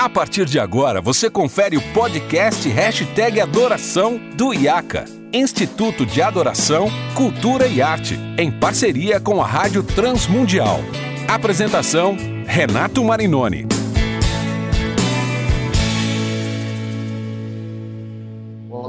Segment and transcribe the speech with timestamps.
[0.00, 6.88] A partir de agora, você confere o podcast Hashtag Adoração do IACA, Instituto de Adoração,
[7.14, 10.80] Cultura e Arte, em parceria com a Rádio Transmundial.
[11.28, 12.16] Apresentação,
[12.46, 13.66] Renato Marinoni.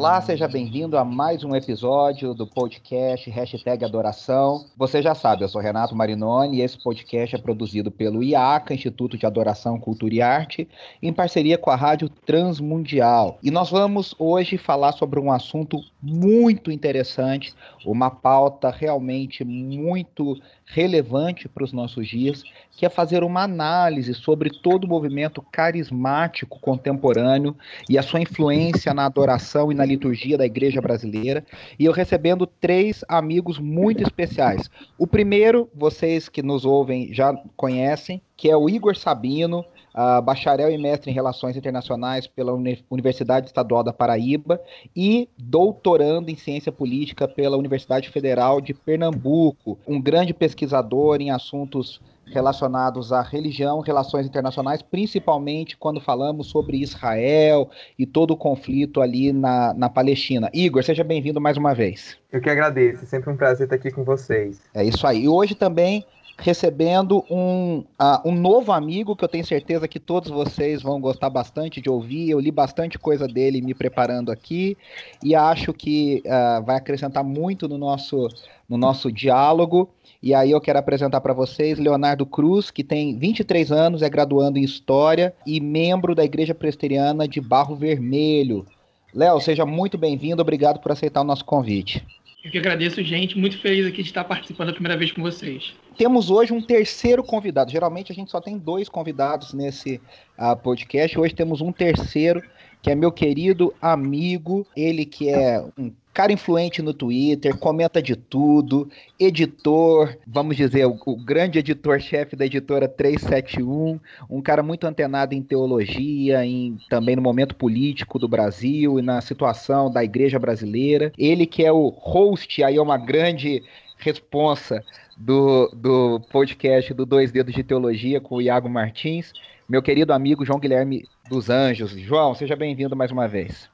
[0.01, 4.65] Olá, seja bem-vindo a mais um episódio do podcast Hashtag Adoração.
[4.75, 9.15] Você já sabe, eu sou Renato Marinoni e esse podcast é produzido pelo IACA, Instituto
[9.15, 10.67] de Adoração, Cultura e Arte,
[11.03, 13.37] em parceria com a Rádio Transmundial.
[13.43, 17.53] E nós vamos hoje falar sobre um assunto muito interessante,
[17.85, 24.49] uma pauta realmente muito relevante para os nossos dias, que é fazer uma análise sobre
[24.49, 27.55] todo o movimento carismático contemporâneo
[27.89, 31.45] e a sua influência na adoração e na liturgia da igreja brasileira.
[31.77, 34.69] E eu recebendo três amigos muito especiais.
[34.97, 39.63] O primeiro, vocês que nos ouvem já conhecem, que é o Igor Sabino,
[39.95, 42.53] uh, bacharel e mestre em Relações Internacionais pela
[42.89, 44.61] Universidade Estadual da Paraíba
[44.95, 52.01] e doutorando em Ciência Política pela Universidade Federal de Pernambuco, um grande pesquisador em assuntos
[52.31, 59.33] relacionados à religião, relações internacionais, principalmente quando falamos sobre Israel e todo o conflito ali
[59.33, 60.49] na, na Palestina.
[60.53, 62.17] Igor, seja bem-vindo mais uma vez.
[62.31, 64.61] Eu que agradeço, é sempre um prazer estar aqui com vocês.
[64.73, 65.23] É isso aí.
[65.23, 66.05] E hoje também
[66.37, 71.29] recebendo um, uh, um novo amigo que eu tenho certeza que todos vocês vão gostar
[71.29, 72.29] bastante de ouvir.
[72.29, 74.77] Eu li bastante coisa dele me preparando aqui
[75.23, 78.27] e acho que uh, vai acrescentar muito no nosso,
[78.67, 79.89] no nosso diálogo.
[80.21, 84.59] E aí eu quero apresentar para vocês Leonardo Cruz, que tem 23 anos, é graduando
[84.59, 88.65] em História e membro da Igreja Presbiteriana de Barro Vermelho.
[89.13, 92.05] Léo, seja muito bem-vindo, obrigado por aceitar o nosso convite.
[92.43, 93.37] Eu que agradeço, gente.
[93.37, 95.73] Muito feliz aqui de estar participando a primeira vez com vocês.
[95.95, 97.71] Temos hoje um terceiro convidado.
[97.71, 100.01] Geralmente a gente só tem dois convidados nesse
[100.39, 101.19] uh, podcast.
[101.19, 102.41] Hoje temos um terceiro,
[102.81, 108.15] que é meu querido amigo, ele que é um cara influente no Twitter, comenta de
[108.15, 108.89] tudo,
[109.19, 113.99] editor, vamos dizer, o, o grande editor-chefe da editora 371,
[114.29, 119.21] um cara muito antenado em teologia, em, também no momento político do Brasil e na
[119.21, 121.11] situação da igreja brasileira.
[121.17, 123.63] Ele que é o host, aí é uma grande
[123.97, 124.83] responsa
[125.15, 129.31] do, do podcast do Dois Dedos de Teologia com o Iago Martins,
[129.69, 131.91] meu querido amigo João Guilherme dos Anjos.
[131.91, 133.69] João, seja bem-vindo mais uma vez.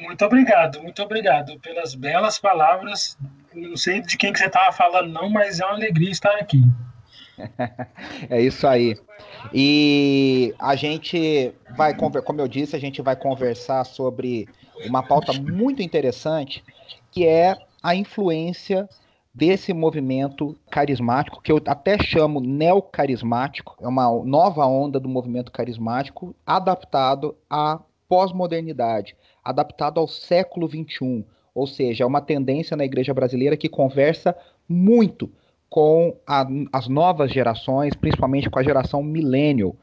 [0.00, 3.16] Muito obrigado, muito obrigado pelas belas palavras.
[3.54, 6.62] Não sei de quem que você estava falando, não, mas é uma alegria estar aqui.
[8.30, 8.96] é isso aí.
[9.52, 14.48] E a gente vai, como eu disse, a gente vai conversar sobre
[14.86, 16.62] uma pauta muito interessante,
[17.10, 18.88] que é a influência
[19.34, 26.34] desse movimento carismático, que eu até chamo neocarismático, é uma nova onda do movimento carismático
[26.44, 31.24] adaptado à pós-modernidade, adaptado ao século XXI.
[31.54, 34.36] Ou seja, é uma tendência na igreja brasileira que conversa
[34.68, 35.30] muito
[35.68, 39.76] com a, as novas gerações, principalmente com a geração millennial.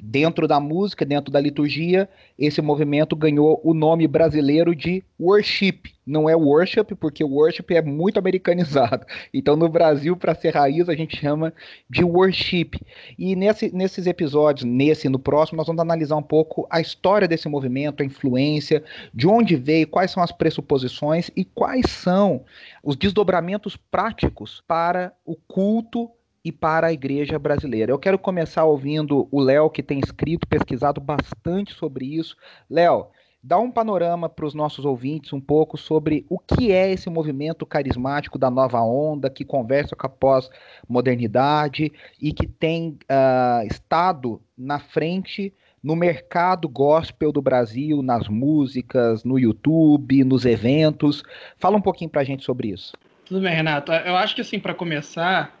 [0.00, 6.28] Dentro da música, dentro da liturgia, esse movimento ganhou o nome brasileiro de worship, não
[6.28, 9.06] é worship, porque worship é muito americanizado.
[9.34, 11.52] Então, no Brasil, para ser raiz, a gente chama
[11.88, 12.72] de worship.
[13.18, 17.26] E nesse, nesses episódios, nesse e no próximo, nós vamos analisar um pouco a história
[17.26, 22.44] desse movimento, a influência, de onde veio, quais são as pressuposições e quais são
[22.82, 26.10] os desdobramentos práticos para o culto
[26.44, 27.92] e para a igreja brasileira.
[27.92, 32.36] Eu quero começar ouvindo o Léo, que tem escrito, pesquisado bastante sobre isso.
[32.68, 33.06] Léo,
[33.42, 37.66] dá um panorama para os nossos ouvintes um pouco sobre o que é esse movimento
[37.66, 44.78] carismático da nova onda, que conversa com a pós-modernidade e que tem uh, estado na
[44.78, 45.52] frente
[45.82, 51.24] no mercado gospel do Brasil, nas músicas, no YouTube, nos eventos.
[51.58, 52.92] Fala um pouquinho para a gente sobre isso.
[53.24, 53.90] Tudo bem, Renato.
[53.90, 55.58] Eu acho que assim, para começar,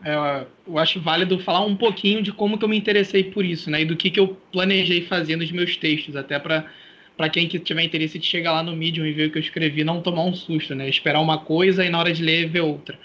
[0.66, 3.82] eu acho válido falar um pouquinho de como que eu me interessei por isso, né?
[3.82, 6.66] E do que, que eu planejei fazer nos meus textos, até para
[7.22, 9.42] para quem que tiver interesse de chegar lá no Medium e ver o que eu
[9.42, 10.88] escrevi, não tomar um susto, né?
[10.88, 12.98] Esperar uma coisa e na hora de ler ver outra.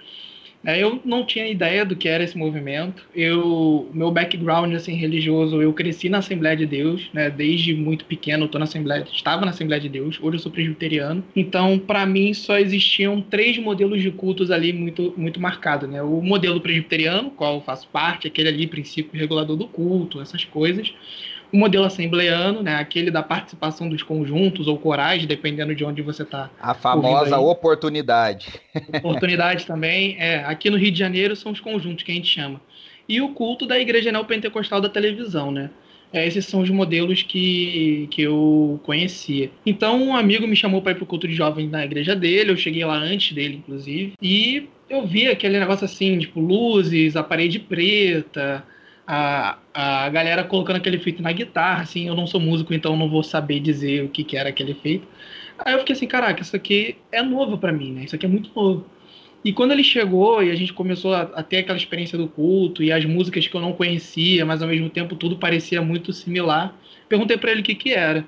[0.65, 3.05] É, eu não tinha ideia do que era esse movimento.
[3.13, 7.29] Eu, meu background assim religioso, eu cresci na Assembleia de Deus, né?
[7.29, 10.17] Desde muito pequeno, eu tô na Assembleia, estava na Assembleia de Deus.
[10.19, 11.23] Hoje eu sou presbiteriano.
[11.35, 16.01] Então, para mim só existiam três modelos de cultos ali muito muito marcados, né?
[16.01, 20.91] O modelo presbiteriano, qual eu faço parte, aquele ali princípio regulador do culto, essas coisas
[21.51, 26.23] o modelo assembleano, né, aquele da participação dos conjuntos ou corais, dependendo de onde você
[26.23, 26.49] está.
[26.59, 28.59] A famosa oportunidade.
[28.97, 30.15] Oportunidade também.
[30.19, 32.61] É, aqui no Rio de Janeiro são os conjuntos que a gente chama.
[33.07, 35.69] E o culto da Igreja Neopentecostal da televisão, né?
[36.11, 39.51] é, esses são os modelos que, que eu conhecia.
[39.65, 42.51] Então, um amigo me chamou para ir para o culto de jovens na igreja dele,
[42.51, 47.23] eu cheguei lá antes dele, inclusive, e eu vi aquele negócio assim, tipo, luzes, a
[47.23, 48.63] parede preta,
[49.07, 53.09] a, a galera colocando aquele efeito na guitarra, assim, eu não sou músico, então não
[53.09, 55.07] vou saber dizer o que, que era aquele efeito.
[55.57, 58.03] Aí eu fiquei assim, caraca, isso aqui é novo para mim, né?
[58.03, 58.85] Isso aqui é muito novo.
[59.45, 62.83] E quando ele chegou e a gente começou a, a, ter aquela experiência do culto
[62.83, 66.75] e as músicas que eu não conhecia, mas ao mesmo tempo tudo parecia muito similar,
[67.07, 68.25] perguntei para ele o que, que era.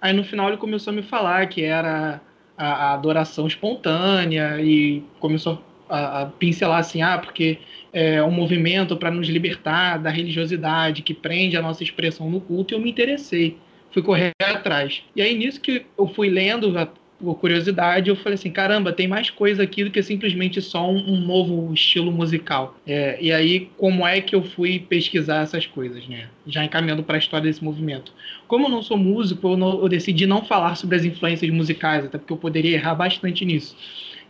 [0.00, 2.22] Aí no final ele começou a me falar que era
[2.56, 5.62] a, a adoração espontânea e começou
[5.92, 7.58] a, a, pincelar assim, ah, porque
[7.92, 12.72] é um movimento para nos libertar da religiosidade que prende a nossa expressão no culto
[12.72, 13.56] e eu me interessei
[13.92, 15.02] fui correr atrás.
[15.14, 16.72] E aí, nisso que eu fui lendo
[17.20, 20.96] por curiosidade, eu falei assim, caramba, tem mais coisa aqui do que simplesmente só um,
[20.96, 22.76] um novo estilo musical.
[22.84, 26.28] É, e aí, como é que eu fui pesquisar essas coisas, né?
[26.46, 28.12] Já encaminhando para a história desse movimento.
[28.48, 32.04] Como eu não sou músico, eu, não, eu decidi não falar sobre as influências musicais,
[32.04, 33.76] até porque eu poderia errar bastante nisso.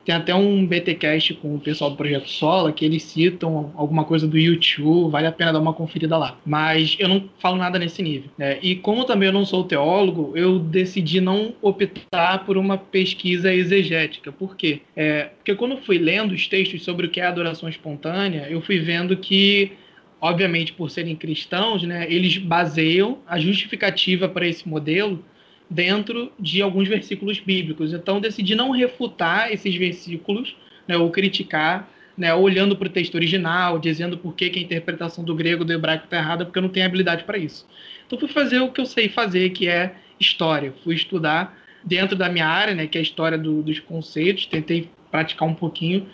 [0.04, 4.26] Tem até um BTcast com o pessoal do Projeto Sola que eles citam alguma coisa
[4.26, 6.38] do YouTube, vale a pena dar uma conferida lá.
[6.44, 8.30] Mas eu não falo nada nesse nível.
[8.36, 8.58] Né?
[8.62, 14.32] E como também eu não sou teólogo, eu decidi não optar por uma pesquisa exegética.
[14.32, 14.80] Por quê?
[14.96, 18.78] É, porque quando fui lendo os textos sobre o que é adoração espontânea, eu fui
[18.78, 19.72] vendo que
[20.22, 25.22] obviamente por serem cristãos, né, eles baseiam a justificativa para esse modelo
[25.72, 27.92] dentro de alguns versículos bíblicos.
[27.92, 30.54] Então, decidi não refutar esses versículos,
[30.86, 35.24] né, ou criticar, né, olhando para o texto original, dizendo por que, que, a interpretação
[35.24, 37.66] do grego do hebraico está errada, porque eu não tenho habilidade para isso.
[38.06, 40.74] Então, fui fazer o que eu sei fazer, que é história.
[40.84, 44.90] Fui estudar dentro da minha área, né, que é a história do, dos conceitos, tentei
[45.10, 46.06] praticar um pouquinho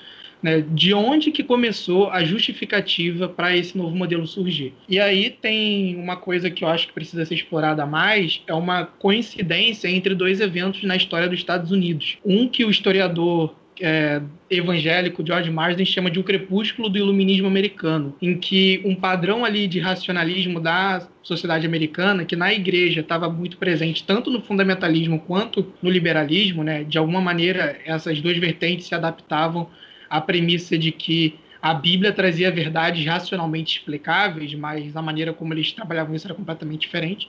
[0.43, 4.73] né, de onde que começou a justificativa para esse novo modelo surgir.
[4.89, 8.85] E aí tem uma coisa que eu acho que precisa ser explorada mais, é uma
[8.85, 12.19] coincidência entre dois eventos na história dos Estados Unidos.
[12.25, 14.21] Um que o historiador é,
[14.51, 19.67] evangélico George Marsden chama de o crepúsculo do iluminismo americano, em que um padrão ali
[19.67, 25.73] de racionalismo da sociedade americana, que na igreja estava muito presente tanto no fundamentalismo quanto
[25.83, 29.69] no liberalismo, né, de alguma maneira essas duas vertentes se adaptavam
[30.09, 35.73] a premissa de que a Bíblia trazia verdades racionalmente explicáveis, mas a maneira como eles
[35.73, 37.29] trabalhavam isso era completamente diferente.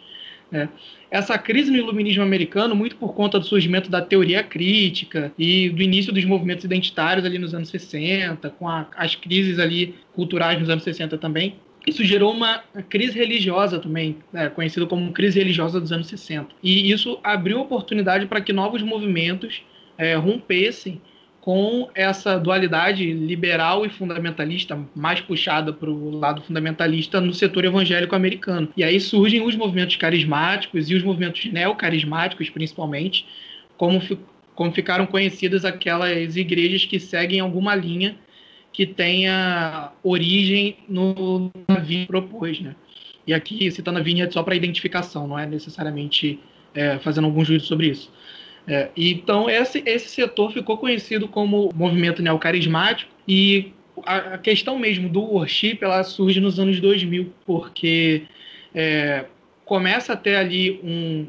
[0.52, 0.70] Né?
[1.10, 5.82] Essa crise no iluminismo americano, muito por conta do surgimento da teoria crítica e do
[5.82, 10.70] início dos movimentos identitários ali nos anos 60, com a, as crises ali culturais nos
[10.70, 11.56] anos 60 também,
[11.88, 12.60] isso gerou uma
[12.90, 16.50] crise religiosa também, né, conhecida como crise religiosa dos anos 60.
[16.62, 19.64] E isso abriu oportunidade para que novos movimentos
[19.98, 21.02] é, rompessem
[21.42, 28.16] com essa dualidade liberal e fundamentalista, mais puxada para o lado fundamentalista no setor evangélico
[28.16, 28.68] americano.
[28.76, 33.26] E aí surgem os movimentos carismáticos e os movimentos neocarismáticos, principalmente,
[33.78, 34.02] como,
[34.54, 38.18] como ficaram conhecidas aquelas igrejas que seguem alguma linha
[38.72, 41.52] que tenha origem no
[41.84, 42.76] Vinha propôs, né?
[43.26, 46.40] E aqui, citando a Vinha, só para identificação, não é necessariamente
[46.74, 48.12] é, fazendo algum juízo sobre isso.
[48.68, 53.74] É, então, esse, esse setor ficou conhecido como movimento neocarismático e
[54.06, 58.24] a, a questão mesmo do worship ela surge nos anos 2000, porque
[58.74, 59.26] é,
[59.66, 61.28] começa a ter ali, um,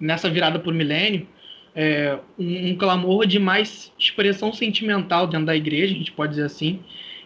[0.00, 1.26] nessa virada por milênio,
[1.74, 6.44] é, um, um, clamor de mais expressão sentimental dentro da igreja, a gente pode dizer
[6.44, 6.80] assim,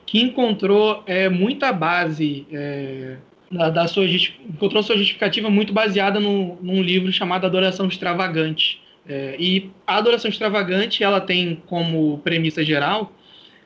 [0.04, 3.16] que encontrou é, muita base é,
[3.50, 9.36] da, da, sua encontrou sua justificativa muito baseada no, num livro chamado Adoração Extravagante, é,
[9.38, 13.12] e a adoração extravagante ela tem como premissa geral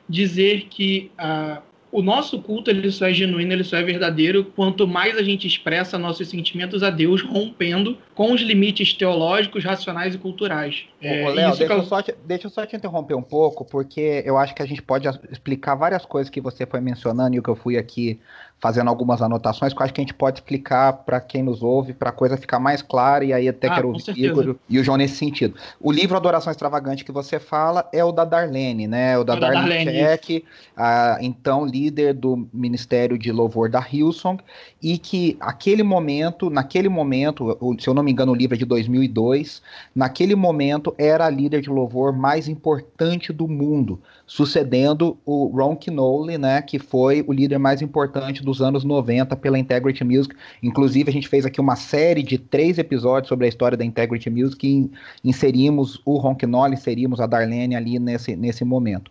[0.09, 4.87] dizer que a, o nosso culto ele só é genuíno, ele só é verdadeiro quanto
[4.87, 10.17] mais a gente expressa nossos sentimentos a Deus, rompendo com os limites teológicos, racionais e
[10.17, 10.85] culturais.
[11.01, 14.37] É, Léo, deixa, eu só te, deixa eu só te interromper um pouco, porque eu
[14.37, 17.49] acho que a gente pode explicar várias coisas que você foi mencionando e o que
[17.49, 18.19] eu fui aqui
[18.59, 21.93] fazendo algumas anotações que eu acho que a gente pode explicar para quem nos ouve,
[21.93, 24.83] para a coisa ficar mais clara, e aí até ah, quero ouvir Igor e o
[24.83, 25.55] João nesse sentido.
[25.79, 29.17] O livro Adoração Extravagante que você fala é o da Darlene, né?
[29.17, 30.45] O da, é Darlene, Darlene Check,
[30.75, 34.41] a, então líder do Ministério de Louvor da Hillsong,
[34.81, 38.65] e que aquele momento, naquele momento, se eu não me engano o livro é de
[38.65, 39.61] 2002,
[39.95, 46.37] naquele momento era a líder de louvor mais importante do mundo, sucedendo o Ron Knowley,
[46.37, 50.35] né, que foi o líder mais importante dos anos 90 pela Integrity Music.
[50.61, 54.29] Inclusive, a gente fez aqui uma série de três episódios sobre a história da Integrity
[54.29, 54.91] Music e
[55.23, 59.09] inserimos o Ronquinol, inserimos a Darlene ali nesse, nesse momento.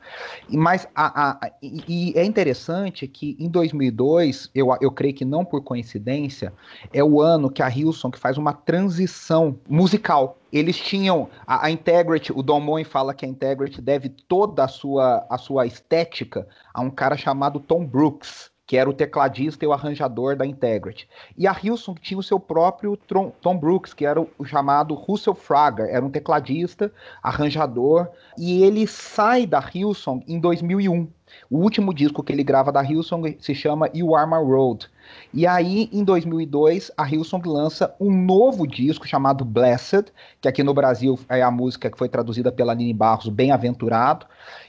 [0.51, 5.47] Mas a, a, e, e é interessante que em 2002, eu, eu creio que não
[5.47, 6.53] por coincidência,
[6.93, 11.71] é o ano que a Hilson que faz uma transição musical eles tinham a, a,
[11.71, 16.47] Integrity, o Don Moen fala que a Integrity deve toda a sua, a sua estética
[16.73, 21.09] a um cara chamado Tom Brooks, que era o tecladista e o arranjador da Integrity.
[21.39, 25.87] E a Hilson tinha o seu próprio Tom Brooks, que era o, chamado Russell Frager,
[25.89, 31.09] era um tecladista, arranjador, e ele sai da Hilson em 2001.
[31.49, 34.89] O último disco que ele grava da Hilson se chama You Are My Road.
[35.33, 40.73] E aí, em 2002, a Hillsong lança um novo disco chamado Blessed, que aqui no
[40.73, 44.27] Brasil é a música que foi traduzida pela Nini Barros, Bem-Aventurado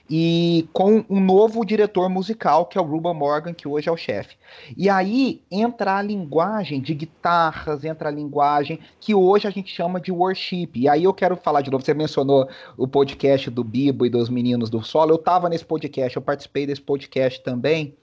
[0.10, 3.98] e com um novo diretor musical, que é o Ruben Morgan, que hoje é o
[3.98, 4.36] chefe.
[4.76, 10.00] E aí entra a linguagem de guitarras, entra a linguagem que hoje a gente chama
[10.00, 10.70] de worship.
[10.76, 12.48] E aí eu quero falar de novo, você mencionou
[12.78, 16.66] o podcast do Bibo e dos Meninos do Solo, eu estava nesse podcast, eu participei
[16.66, 17.94] desse podcast também.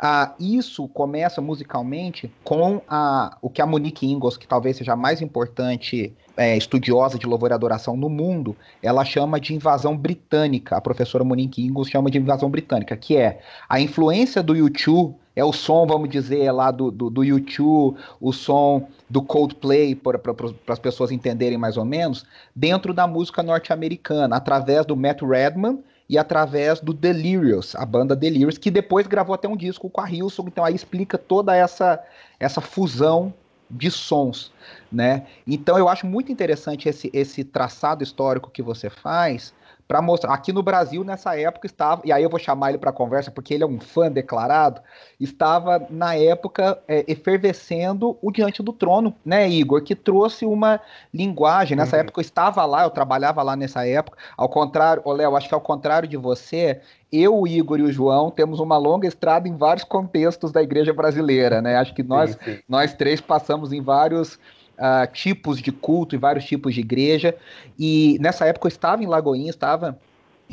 [0.00, 4.96] Ah, isso começa musicalmente com a, o que a Monique Ingalls, que talvez seja a
[4.96, 10.76] mais importante é, estudiosa de louvor e adoração no mundo, ela chama de invasão britânica.
[10.76, 15.44] A professora Monique Ingalls chama de invasão britânica, que é a influência do YouTube, é
[15.44, 20.20] o som, vamos dizer, lá do, do, do YouTube, o som do Coldplay, para
[20.68, 25.78] as pessoas entenderem mais ou menos, dentro da música norte-americana, através do Matt Redman
[26.08, 30.10] e através do Delirious, a banda Delirious, que depois gravou até um disco com a
[30.10, 32.02] Hilson, então aí explica toda essa,
[32.38, 33.32] essa fusão
[33.70, 34.52] de sons,
[34.90, 35.26] né?
[35.46, 39.54] Então eu acho muito interessante esse, esse traçado histórico que você faz
[39.92, 40.32] para mostrar.
[40.32, 43.52] Aqui no Brasil nessa época estava e aí eu vou chamar ele para conversa porque
[43.52, 44.80] ele é um fã declarado.
[45.20, 50.80] Estava na época é, efervescendo o diante do trono, né, Igor, que trouxe uma
[51.12, 51.76] linguagem.
[51.76, 52.00] Nessa uhum.
[52.00, 54.16] época eu estava lá, eu trabalhava lá nessa época.
[54.34, 56.80] Ao contrário, Léo, acho que ao contrário de você,
[57.12, 60.94] eu, o Igor e o João temos uma longa estrada em vários contextos da igreja
[60.94, 61.76] brasileira, né?
[61.76, 62.58] Acho que nós, sim, sim.
[62.66, 64.38] nós três passamos em vários
[64.82, 67.36] uh, tipos de culto e vários tipos de igreja.
[67.78, 69.98] E nessa época eu estava em Lagoinha, estava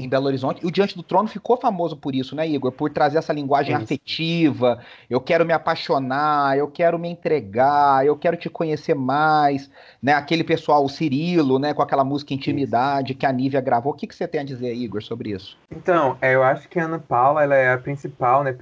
[0.04, 0.64] em Belo Horizonte.
[0.64, 2.72] E o Diante do Trono ficou famoso por isso, né, Igor?
[2.72, 4.80] Por trazer essa linguagem afetiva.
[5.10, 9.70] Eu quero me apaixonar, eu quero me entregar, eu quero te conhecer mais.
[10.02, 10.14] Né?
[10.14, 13.20] Aquele pessoal, o Cirilo, né, com aquela música Intimidade isso.
[13.20, 13.92] que a Nívia gravou.
[13.92, 15.58] O que, que você tem a dizer, Igor, sobre isso?
[15.70, 18.56] Então, é, eu acho que a Ana Paula ela é a principal né,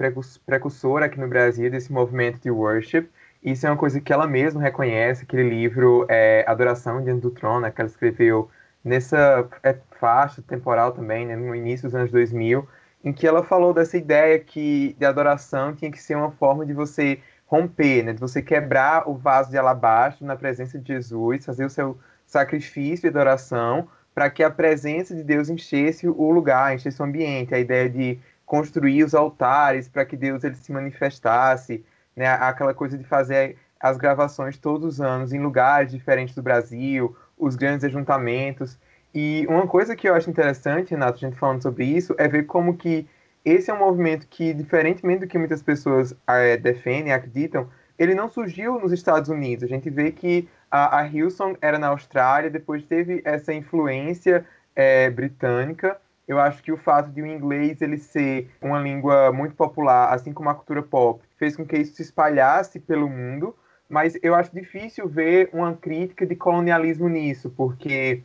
[0.46, 3.08] precursora aqui no Brasil desse movimento de worship.
[3.42, 7.60] Isso é uma coisa que ela mesma reconhece, aquele livro é, Adoração Diante do Trono,
[7.60, 8.50] né, que ela escreveu
[8.84, 12.66] nessa é, faixa temporal também, né, no início dos anos 2000,
[13.04, 16.72] em que ela falou dessa ideia que de adoração tinha que ser uma forma de
[16.72, 21.64] você romper, né, de você quebrar o vaso de alabastro na presença de Jesus, fazer
[21.64, 27.00] o seu sacrifício de adoração, para que a presença de Deus enchesse o lugar, enchesse
[27.00, 31.84] o ambiente, a ideia de construir os altares para que Deus ele se manifestasse,
[32.18, 37.16] né, aquela coisa de fazer as gravações todos os anos em lugares diferentes do Brasil,
[37.38, 38.76] os grandes ajuntamentos.
[39.14, 42.42] E uma coisa que eu acho interessante, Renato, a gente falando sobre isso, é ver
[42.44, 43.08] como que
[43.44, 48.28] esse é um movimento que, diferentemente do que muitas pessoas é, defendem, acreditam, ele não
[48.28, 49.64] surgiu nos Estados Unidos.
[49.64, 54.44] A gente vê que a, a Hillsong era na Austrália, depois teve essa influência
[54.74, 55.98] é, britânica.
[56.28, 60.30] Eu acho que o fato de o inglês ele ser uma língua muito popular, assim
[60.30, 63.56] como a cultura pop, fez com que isso se espalhasse pelo mundo,
[63.88, 68.22] mas eu acho difícil ver uma crítica de colonialismo nisso, porque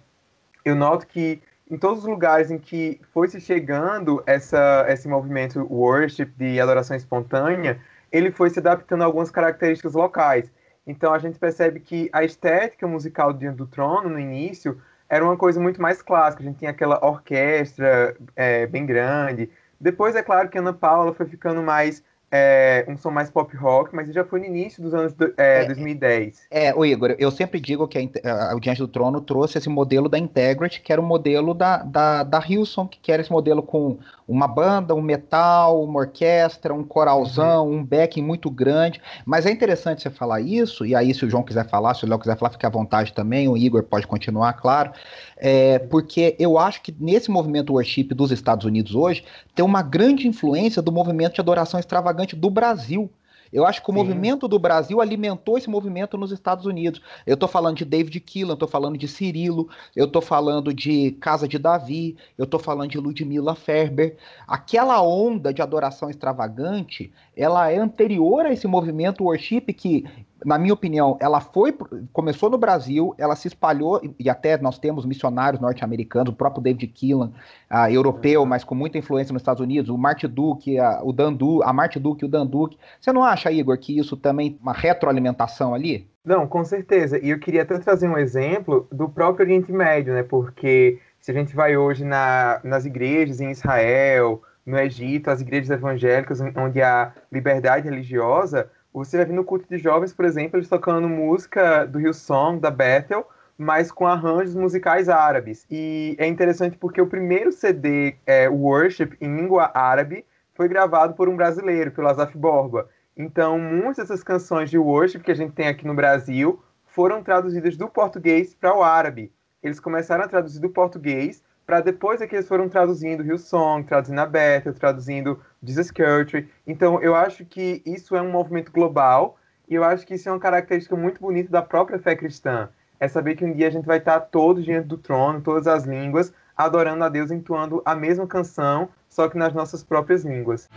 [0.66, 1.42] eu noto que
[1.72, 6.98] em todos os lugares em que foi se chegando essa, esse movimento worship de adoração
[6.98, 7.80] espontânea,
[8.12, 10.52] ele foi se adaptando a algumas características locais.
[10.86, 14.80] Então a gente percebe que a estética musical Diante do Trono, no início,
[15.14, 16.42] era uma coisa muito mais clássica.
[16.42, 19.48] A gente tinha aquela orquestra é, bem grande.
[19.80, 22.04] Depois, é claro que Ana Paula foi ficando mais
[22.36, 25.62] é, um som mais pop rock, mas já foi no início dos anos do, é,
[25.62, 26.48] é, 2010.
[26.50, 29.70] É, o Igor, eu sempre digo que a, a, o Diante do Trono trouxe esse
[29.70, 33.62] modelo da Integrity, que era o modelo da, da, da Hilson, que era esse modelo
[33.62, 37.78] com uma banda, um metal, uma orquestra, um coralzão, uhum.
[37.78, 39.00] um backing muito grande.
[39.24, 42.10] Mas é interessante você falar isso, e aí se o João quiser falar, se o
[42.10, 44.92] Léo quiser falar, fique à vontade também, o Igor pode continuar, claro.
[45.38, 50.28] É, porque eu acho que nesse movimento worship dos Estados Unidos hoje tem uma grande
[50.28, 53.10] influência do movimento de adoração extravagante do Brasil.
[53.54, 54.00] Eu acho que o Sim.
[54.00, 57.00] movimento do Brasil alimentou esse movimento nos Estados Unidos.
[57.26, 61.48] Eu estou falando de David Keelan, estou falando de Cirilo, eu estou falando de Casa
[61.48, 64.18] de Davi, eu estou falando de Ludmilla Ferber.
[64.48, 70.04] Aquela onda de adoração extravagante, ela é anterior a esse movimento worship que
[70.46, 71.76] na minha opinião, ela foi
[72.12, 76.88] começou no Brasil, ela se espalhou e até nós temos missionários norte-americanos, o próprio David
[76.88, 77.32] Keelan,
[77.72, 78.48] uh, europeu, uhum.
[78.48, 81.72] mas com muita influência nos Estados Unidos, o Marty Duke, a, o Dan du, a
[81.72, 82.78] Marty Duke e o Dan Duke.
[83.00, 86.08] Você não acha, Igor, que isso também uma retroalimentação ali?
[86.26, 87.20] Não, com certeza.
[87.20, 90.24] E eu queria até trazer um exemplo do próprio Oriente Médio, né?
[90.24, 95.70] Porque se a gente vai hoje na, nas igrejas em Israel, no Egito, as igrejas
[95.70, 100.70] evangélicas onde há liberdade religiosa, você vai ver no culto de jovens, por exemplo, eles
[100.70, 105.66] tocando música do Hillsong, da Bethel, mas com arranjos musicais árabes.
[105.70, 111.28] E é interessante porque o primeiro CD, é, Worship, em língua árabe, foi gravado por
[111.28, 112.88] um brasileiro, pelo Azaf Borba.
[113.18, 117.78] Então, muitas dessas canções de worship que a gente tem aqui no Brasil foram traduzidas
[117.78, 119.32] do português para o árabe.
[119.62, 124.20] Eles começaram a traduzir do português para depois é que eles foram traduzindo Hillsong, traduzindo
[124.20, 126.50] a Bethel, traduzindo Jesus Country.
[126.68, 130.32] Então, eu acho que isso é um movimento global e eu acho que isso é
[130.32, 132.70] uma característica muito bonita da própria fé cristã.
[133.00, 135.84] É saber que um dia a gente vai estar todos diante do trono, todas as
[135.84, 140.70] línguas, adorando a Deus, entoando a mesma canção, só que nas nossas próprias línguas.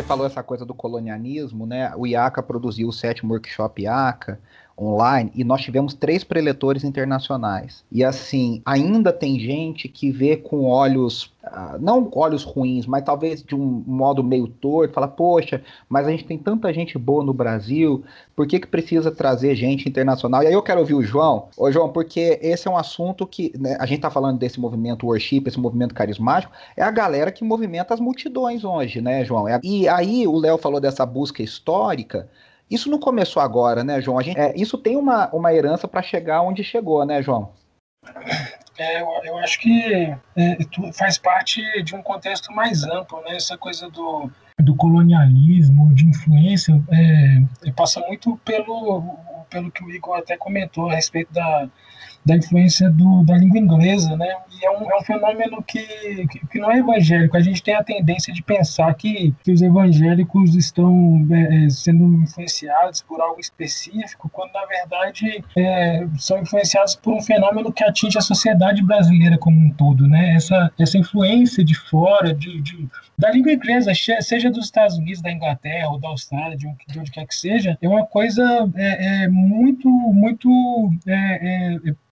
[0.00, 1.92] Você falou essa coisa do colonialismo, né?
[1.96, 4.40] O IACA produziu o sétimo workshop IACA,
[4.80, 7.84] online e nós tivemos três preletores internacionais.
[7.92, 13.42] E assim, ainda tem gente que vê com olhos, uh, não olhos ruins, mas talvez
[13.42, 17.34] de um modo meio torto, fala, poxa, mas a gente tem tanta gente boa no
[17.34, 18.02] Brasil,
[18.34, 20.42] por que, que precisa trazer gente internacional?
[20.42, 21.48] E aí eu quero ouvir o João.
[21.56, 25.06] Ô João, porque esse é um assunto que, né, a gente está falando desse movimento
[25.06, 29.44] worship, esse movimento carismático, é a galera que movimenta as multidões hoje, né, João?
[29.62, 32.28] E aí o Léo falou dessa busca histórica,
[32.70, 34.20] isso não começou agora, né, João?
[34.22, 37.52] Gente, é, isso tem uma, uma herança para chegar onde chegou, né, João?
[38.78, 40.58] É, eu, eu, acho que é,
[40.94, 43.36] faz parte de um contexto mais amplo, né?
[43.36, 49.18] Essa coisa do, do colonialismo, de influência, é, passa muito pelo,
[49.50, 51.68] pelo que o Igor até comentou a respeito da,
[52.24, 54.28] da influência do, da língua inglesa, né?
[54.60, 55.80] E é um, é um fenômeno que,
[56.50, 57.36] que, não é evangélico.
[57.36, 62.04] A gente tem a tendência de pensar que, que os evangélicos estão é, é, sendo
[62.22, 68.18] influenciados por algo específico, quando na verdade é, são influenciados por um fenômeno que atinge
[68.18, 70.34] a sociedade brasileira como um todo, né?
[70.34, 75.30] Essa, essa influência de fora, de, de da língua inglesa, seja dos Estados Unidos, da
[75.30, 78.42] Inglaterra ou da Austrália, de, onde, de onde quer que seja, é uma coisa
[78.74, 80.48] é, é muito, muito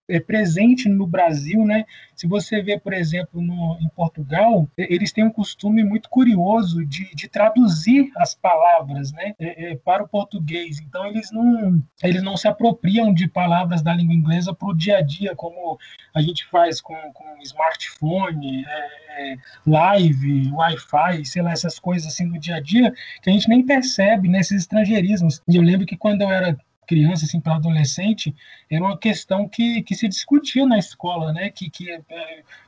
[0.09, 1.85] é, presente no Brasil, né?
[2.15, 7.15] Se você vê, por exemplo, no, em Portugal, eles têm um costume muito curioso de,
[7.15, 10.81] de traduzir as palavras, né, é, é, para o português.
[10.81, 14.99] Então eles não eles não se apropriam de palavras da língua inglesa para o dia
[14.99, 15.79] a dia, como
[16.15, 22.29] a gente faz com, com smartphone, é, é live, Wi-Fi, sei lá, essas coisas assim
[22.29, 22.93] do dia a dia
[23.23, 25.43] que a gente nem percebe nesses estrangeirismos.
[25.49, 26.57] E eu lembro que quando eu era
[26.89, 28.35] criança, assim, para adolescente,
[28.71, 31.51] era uma questão que, que se discutia na escola, né?
[31.51, 32.01] Que, que é,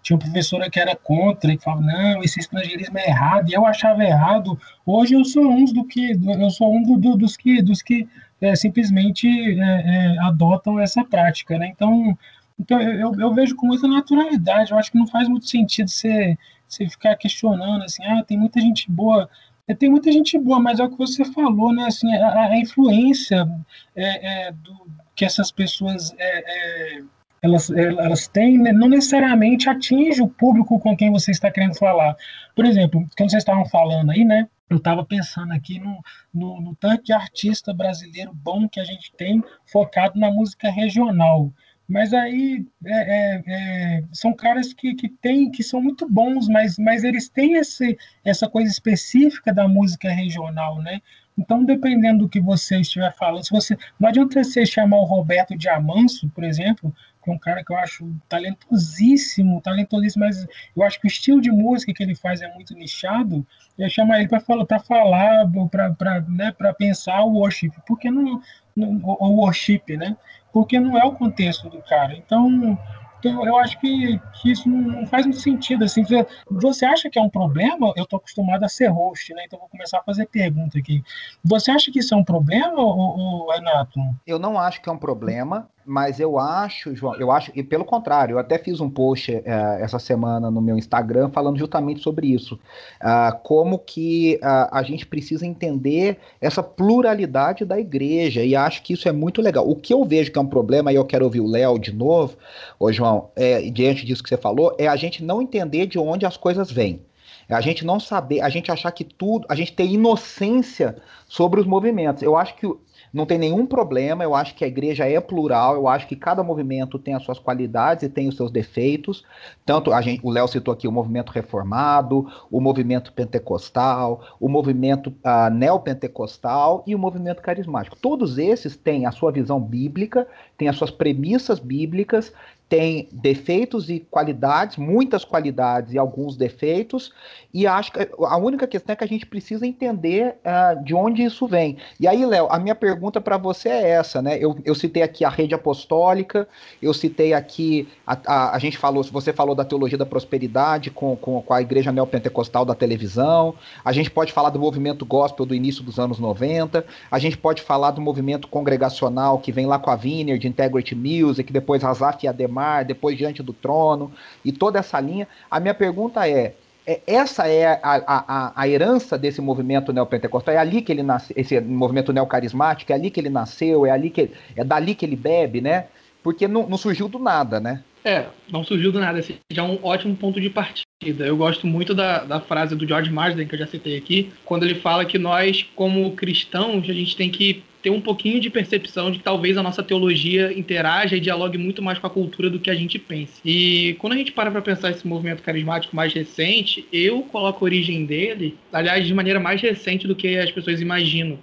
[0.02, 3.64] tinha uma professora que era contra, e falava, não, esse estrangeirismo é errado, e eu
[3.64, 4.61] achava errado.
[4.85, 8.06] Hoje eu sou um do que, eu sou um do, do, dos que, dos que
[8.40, 9.26] é, simplesmente
[9.59, 11.68] é adotam essa prática, né?
[11.68, 12.16] Então,
[12.61, 16.37] então eu, eu vejo com muita naturalidade, eu acho que não faz muito sentido você,
[16.68, 19.30] você ficar questionando, assim, ah, tem muita gente boa
[19.70, 21.85] é, tem muita gente boa, mas é o que você falou, né?
[21.85, 23.48] Assim, a, a influência
[23.94, 24.74] é, é, do,
[25.14, 27.02] que essas pessoas é, é,
[27.42, 28.72] elas, elas têm, né?
[28.72, 32.16] não necessariamente atinge o público com quem você está querendo falar.
[32.54, 34.48] Por exemplo, quando vocês estavam falando aí, né?
[34.68, 36.00] Eu estava pensando aqui no,
[36.33, 41.52] no, no tanto de artista brasileiro bom que a gente tem focado na música regional.
[41.90, 46.79] Mas aí é, é, é, são caras que, que, tem, que são muito bons, mas,
[46.79, 51.03] mas eles têm esse, essa coisa específica da música regional, né?
[51.37, 55.57] Então, dependendo do que você estiver falando, se você não adianta você chamar o Roberto
[55.57, 61.00] Diamanso, por exemplo, que é um cara que eu acho talentosíssimo, talentosíssimo, mas eu acho
[61.00, 63.44] que o estilo de música que ele faz é muito nichado.
[63.76, 64.40] Eu chamar ele para
[64.81, 68.40] falar, para para né, pensar o worship, porque não,
[68.76, 70.16] não o worship, né?
[70.52, 72.16] Porque não é o contexto do cara.
[72.16, 72.78] Então,
[73.20, 75.84] então, eu acho que, que isso não faz muito sentido.
[75.84, 76.02] Assim,
[76.50, 77.92] você acha que é um problema?
[77.94, 79.44] Eu estou acostumado a ser host, né?
[79.44, 81.04] Então vou começar a fazer pergunta aqui.
[81.44, 84.00] Você acha que isso é um problema, ou, ou, Renato?
[84.26, 87.85] Eu não acho que é um problema mas eu acho, João, eu acho, e pelo
[87.85, 89.43] contrário, eu até fiz um post uh,
[89.81, 92.55] essa semana no meu Instagram falando justamente sobre isso.
[93.01, 98.93] Uh, como que uh, a gente precisa entender essa pluralidade da igreja, e acho que
[98.93, 99.69] isso é muito legal.
[99.69, 101.93] O que eu vejo que é um problema, e eu quero ouvir o Léo de
[101.93, 102.37] novo,
[102.79, 106.27] ô João, é, diante disso que você falou, é a gente não entender de onde
[106.27, 107.03] as coisas vêm.
[107.49, 111.59] É a gente não saber, a gente achar que tudo, a gente ter inocência sobre
[111.59, 112.23] os movimentos.
[112.23, 112.73] Eu acho que
[113.12, 116.42] não tem nenhum problema, eu acho que a igreja é plural, eu acho que cada
[116.42, 119.25] movimento tem as suas qualidades e tem os seus defeitos.
[119.66, 125.09] Tanto a gente, o Léo citou aqui o movimento reformado, o movimento pentecostal, o movimento
[125.09, 127.96] uh, neopentecostal e o movimento carismático.
[127.96, 132.33] Todos esses têm a sua visão bíblica, têm as suas premissas bíblicas,
[132.70, 137.12] tem defeitos e qualidades, muitas qualidades e alguns defeitos,
[137.52, 141.24] e acho que a única questão é que a gente precisa entender uh, de onde
[141.24, 141.78] isso vem.
[141.98, 144.38] E aí, Léo, a minha pergunta para você é essa, né?
[144.38, 146.46] Eu, eu citei aqui a rede apostólica,
[146.80, 151.16] eu citei aqui, a, a, a, gente falou, você falou da teologia da prosperidade com,
[151.16, 155.56] com, com a igreja neopentecostal da televisão, a gente pode falar do movimento gospel do
[155.56, 159.90] início dos anos 90, a gente pode falar do movimento congregacional que vem lá com
[159.90, 164.12] a Vineyard, Integrity Music, depois Razaf e Ademar, depois diante do trono,
[164.44, 165.27] e toda essa linha.
[165.51, 166.55] A minha pergunta é:
[166.87, 170.55] é essa é a, a, a, herança desse movimento neopentecostal?
[170.55, 174.11] É ali que ele nasceu, esse movimento neocarismático, é ali que ele nasceu, é, ali
[174.11, 175.87] que, é dali que ele bebe, né?
[176.23, 177.83] Porque não, não surgiu do nada, né?
[178.05, 179.18] É, não surgiu do nada.
[179.18, 180.89] Esse já é um ótimo ponto de partida.
[181.02, 184.64] Eu gosto muito da, da frase do George Marsden, que eu já citei aqui, quando
[184.64, 189.10] ele fala que nós, como cristãos, a gente tem que ter um pouquinho de percepção
[189.10, 192.60] de que talvez a nossa teologia interaja e dialogue muito mais com a cultura do
[192.60, 193.40] que a gente pensa.
[193.42, 197.66] E quando a gente para para pensar esse movimento carismático mais recente, eu coloco a
[197.66, 201.38] origem dele, aliás, de maneira mais recente do que as pessoas imaginam.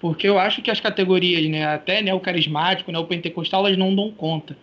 [0.00, 4.56] Porque eu acho que as categorias, né, até neocarismático, neopentecostal, elas não dão conta.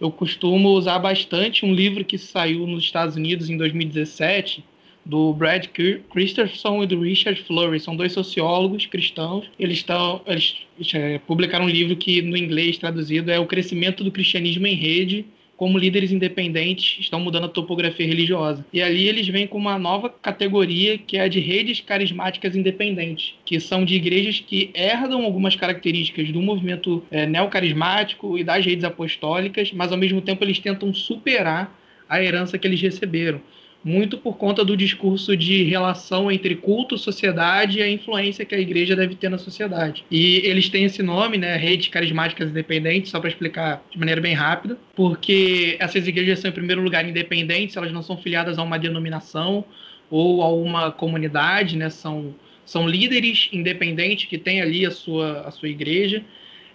[0.00, 4.64] Eu costumo usar bastante um livro que saiu nos Estados Unidos em 2017,
[5.04, 5.66] do Brad
[6.10, 7.78] Christensen e do Richard Flurry.
[7.78, 9.44] São dois sociólogos cristãos.
[9.58, 14.10] Eles, estão, eles é, publicaram um livro que, no inglês traduzido, é O Crescimento do
[14.10, 18.64] Cristianismo em Rede como líderes independentes estão mudando a topografia religiosa.
[18.72, 23.34] E ali eles vêm com uma nova categoria que é a de redes carismáticas independentes,
[23.44, 28.84] que são de igrejas que herdam algumas características do movimento é, neocarismático e das redes
[28.84, 33.40] apostólicas, mas ao mesmo tempo eles tentam superar a herança que eles receberam
[33.84, 38.58] muito por conta do discurso de relação entre culto, sociedade e a influência que a
[38.58, 40.04] igreja deve ter na sociedade.
[40.10, 44.34] E eles têm esse nome, né, redes carismáticas independentes, só para explicar de maneira bem
[44.34, 48.78] rápida, porque essas igrejas são em primeiro lugar independentes, elas não são filiadas a uma
[48.78, 49.64] denominação
[50.10, 55.50] ou a uma comunidade, né, são são líderes independentes que têm ali a sua, a
[55.50, 56.24] sua igreja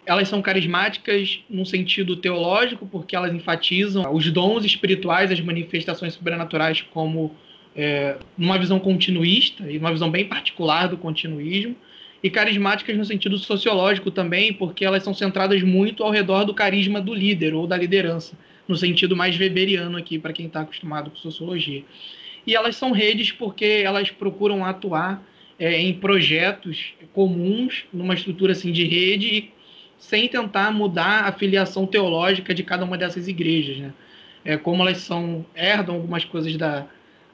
[0.10, 6.82] elas são carismáticas num sentido teológico, porque elas enfatizam os dons espirituais, as manifestações sobrenaturais,
[6.82, 7.36] como
[7.76, 11.76] é, numa visão continuista e uma visão bem particular do continuismo.
[12.24, 17.00] E carismáticas no sentido sociológico também, porque elas são centradas muito ao redor do carisma
[17.00, 18.36] do líder ou da liderança,
[18.68, 21.84] no sentido mais weberiano aqui, para quem está acostumado com sociologia.
[22.48, 25.24] E elas são redes porque elas procuram atuar
[25.60, 29.59] é, em projetos comuns, numa estrutura assim de rede, e
[30.00, 33.78] sem tentar mudar a filiação teológica de cada uma dessas igrejas.
[33.78, 33.94] Né?
[34.44, 36.88] É, como elas são herdam algumas coisas da,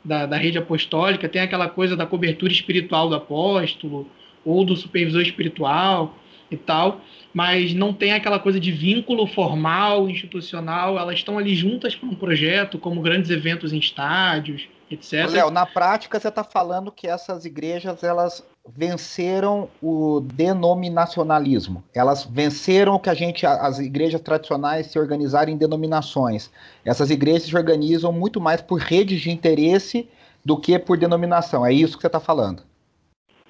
[0.03, 4.09] da, da, rede apostólica, tem aquela coisa da cobertura espiritual do apóstolo
[4.43, 6.17] ou do supervisor espiritual
[6.49, 7.01] e tal,
[7.33, 12.15] mas não tem aquela coisa de vínculo formal, institucional, elas estão ali juntas para um
[12.15, 15.29] projeto, como grandes eventos em estádios, etc.
[15.29, 21.83] Léo, na prática você está falando que essas igrejas elas venceram o denominacionalismo.
[21.93, 26.51] Elas venceram o que a gente, as igrejas tradicionais se organizarem em denominações.
[26.83, 30.07] Essas igrejas se organizam muito mais por redes de interesse
[30.43, 31.65] do que por denominação.
[31.65, 32.63] É isso que você está falando.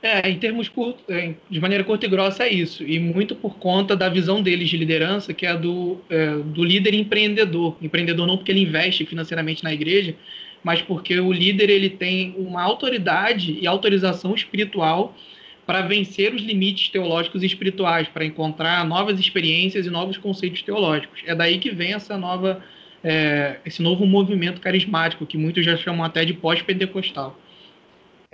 [0.02, 3.58] É, em termos curtos, é, de maneira curta e grossa é isso, e muito por
[3.58, 7.76] conta da visão deles de liderança, que é a do, é, do líder empreendedor.
[7.82, 10.14] Empreendedor não porque ele investe financeiramente na igreja,
[10.66, 15.16] mas porque o líder ele tem uma autoridade e autorização espiritual
[15.64, 21.22] para vencer os limites teológicos e espirituais, para encontrar novas experiências e novos conceitos teológicos.
[21.28, 22.64] É daí que vem essa nova,
[23.04, 27.40] é, esse novo movimento carismático, que muitos já chamam até de pós-pentecostal.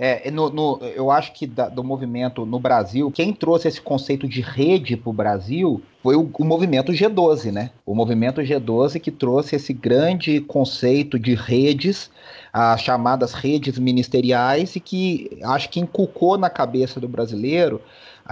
[0.04, 4.28] É, no, no, eu acho que da, do movimento no Brasil, quem trouxe esse conceito
[4.28, 7.70] de rede para o Brasil foi o, o, movimento G12, né?
[7.86, 12.10] O movimento G12 que trouxe esse grande conceito de redes,
[12.52, 17.80] as chamadas redes ministeriais, e que acho que inculcou na cabeça do brasileiro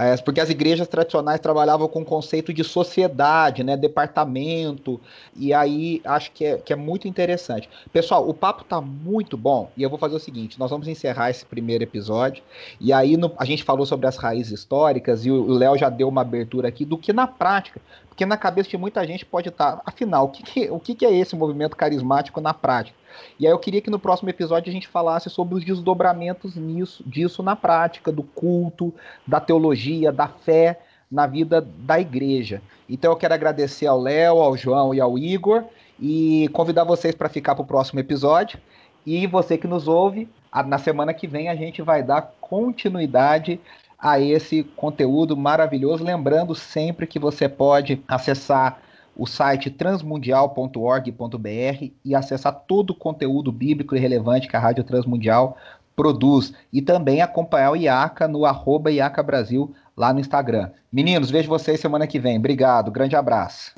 [0.00, 5.00] é, porque as igrejas tradicionais trabalhavam com o conceito de sociedade, né, departamento,
[5.36, 7.68] e aí acho que é, que é muito interessante.
[7.92, 11.30] Pessoal, o papo tá muito bom, e eu vou fazer o seguinte, nós vamos encerrar
[11.30, 12.42] esse primeiro episódio,
[12.80, 16.08] e aí no, a gente falou sobre as raízes históricas, e o Léo já deu
[16.08, 17.80] uma abertura aqui do que na prática,
[18.20, 21.06] porque na cabeça de muita gente pode estar, afinal, o que, que, o que, que
[21.06, 22.94] é esse movimento carismático na prática?
[23.38, 27.02] E aí eu queria que no próximo episódio a gente falasse sobre os desdobramentos nisso,
[27.06, 28.92] disso na prática, do culto,
[29.26, 30.80] da teologia, da fé
[31.10, 32.60] na vida da igreja.
[32.86, 35.64] Então eu quero agradecer ao Léo, ao João e ao Igor
[35.98, 38.60] e convidar vocês para ficar para o próximo episódio.
[39.06, 40.28] E você que nos ouve,
[40.66, 43.58] na semana que vem a gente vai dar continuidade
[44.00, 46.02] a esse conteúdo maravilhoso.
[46.02, 48.80] Lembrando sempre que você pode acessar
[49.16, 55.56] o site transmundial.org.br e acessar todo o conteúdo bíblico e relevante que a Rádio Transmundial
[55.94, 56.54] produz.
[56.72, 60.70] E também acompanhar o IACA no arroba IACA Brasil lá no Instagram.
[60.90, 62.38] Meninos, vejo vocês semana que vem.
[62.38, 63.74] Obrigado, grande abraço.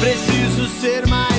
[0.00, 1.35] Preciso ser mais